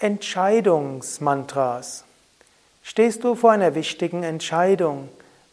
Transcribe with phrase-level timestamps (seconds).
[0.00, 2.04] Entscheidungsmantras.
[2.82, 5.08] Stehst du vor einer wichtigen Entscheidung,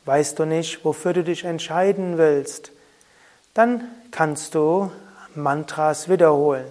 [0.06, 2.72] weißt du nicht, wofür du dich entscheiden willst,
[3.54, 4.92] dann kannst du
[5.36, 6.66] Mantras wiederholen.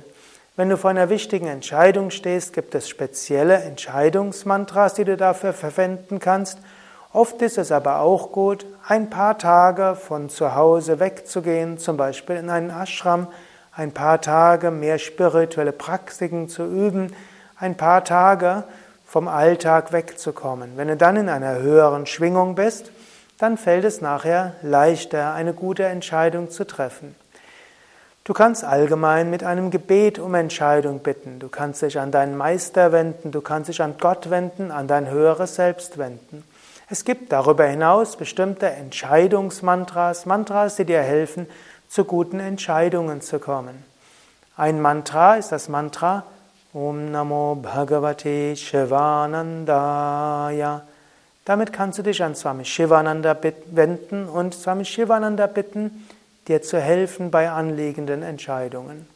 [0.57, 6.19] Wenn du vor einer wichtigen Entscheidung stehst, gibt es spezielle Entscheidungsmantras, die du dafür verwenden
[6.19, 6.59] kannst.
[7.13, 12.35] Oft ist es aber auch gut, ein paar Tage von zu Hause wegzugehen, zum Beispiel
[12.37, 13.29] in einen Ashram,
[13.73, 17.15] ein paar Tage mehr spirituelle Praktiken zu üben,
[17.61, 18.65] ein paar Tage
[19.07, 20.73] vom Alltag wegzukommen.
[20.77, 22.91] Wenn du dann in einer höheren Schwingung bist,
[23.39, 27.15] dann fällt es nachher leichter, eine gute Entscheidung zu treffen.
[28.25, 31.39] Du kannst allgemein mit einem Gebet um Entscheidung bitten.
[31.39, 35.11] Du kannst dich an deinen Meister wenden, du kannst dich an Gott wenden, an dein
[35.11, 36.45] höheres Selbst wenden.
[36.89, 41.47] Es gibt darüber hinaus bestimmte Entscheidungsmantras, Mantras, die dir helfen,
[41.89, 43.85] zu guten Entscheidungen zu kommen.
[44.57, 46.25] Ein Mantra ist das Mantra
[46.73, 49.03] Om Namo Bhagavate Shivanandaya.
[51.45, 53.37] Damit kannst du dich an Swami Shivananda
[53.73, 56.07] wenden und Swami Shivananda bitten,
[56.47, 59.09] dir zu helfen bei anliegenden Entscheidungen.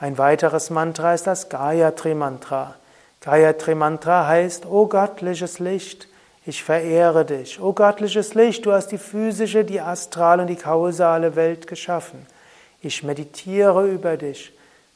[0.00, 2.76] Ein weiteres Mantra ist das Gayatri Mantra.
[3.20, 6.08] Gayatri Mantra heißt, O göttliches Licht,
[6.46, 7.60] ich verehre dich.
[7.60, 12.24] O göttliches Licht, du hast die physische, die astrale und die kausale Welt geschaffen.
[12.80, 14.53] Ich meditiere über dich.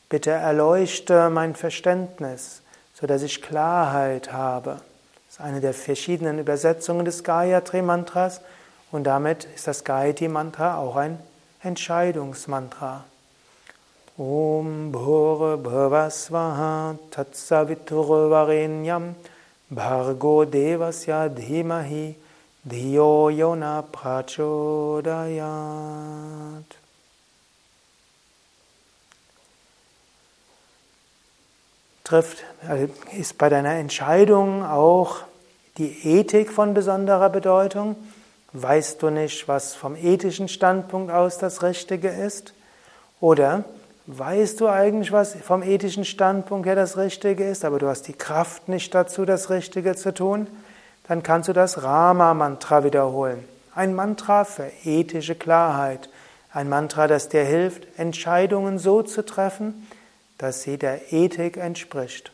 [0.08, 2.62] Bitte erleuchte mein Verständnis,
[2.94, 4.78] so dass ich Klarheit habe.
[5.26, 8.40] Das ist eine der verschiedenen Übersetzungen des Gayatri Mantras
[8.90, 11.18] und damit ist das Gayatri Mantra auch ein
[11.62, 13.04] Entscheidungsmantra.
[14.16, 19.14] Om Bhore Bhavasvaha Tatsaviturvarenyam
[19.68, 22.14] Bhargo Devasya Dhimahi
[22.64, 26.77] Dhiyo Yona Prachodayat.
[32.08, 32.38] Trifft,
[33.18, 35.18] ist bei deiner Entscheidung auch
[35.76, 37.96] die Ethik von besonderer Bedeutung?
[38.54, 42.54] Weißt du nicht, was vom ethischen Standpunkt aus das Richtige ist?
[43.20, 43.64] Oder
[44.06, 48.14] weißt du eigentlich, was vom ethischen Standpunkt her das Richtige ist, aber du hast die
[48.14, 50.46] Kraft nicht dazu, das Richtige zu tun,
[51.08, 53.44] dann kannst du das Rama-Mantra wiederholen.
[53.74, 56.08] Ein Mantra für ethische Klarheit.
[56.54, 59.86] Ein Mantra, das dir hilft, Entscheidungen so zu treffen,
[60.38, 62.32] dass sie der Ethik entspricht.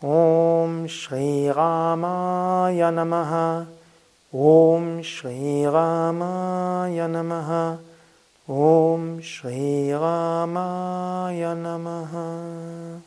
[0.00, 3.66] Om Shri Ramaya Namaha
[4.30, 7.78] Om Shri Ramaya Namaha
[8.46, 13.02] Om Shri Ramaya Namaha.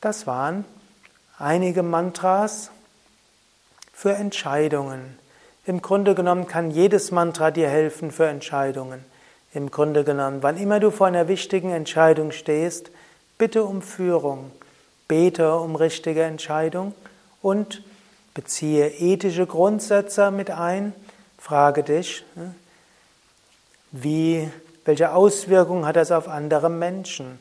[0.00, 0.64] Das waren
[1.38, 2.70] einige Mantras
[3.92, 5.18] für Entscheidungen.
[5.66, 9.04] Im Grunde genommen kann jedes Mantra dir helfen für Entscheidungen.
[9.54, 12.90] Im Grunde genommen, wann immer du vor einer wichtigen Entscheidung stehst,
[13.38, 14.50] bitte um Führung,
[15.06, 16.94] bete um richtige Entscheidung
[17.40, 17.82] und
[18.34, 20.92] beziehe ethische Grundsätze mit ein
[21.38, 22.54] Frage dich, ne,
[23.90, 24.50] wie,
[24.84, 27.38] welche Auswirkungen hat das auf andere Menschen?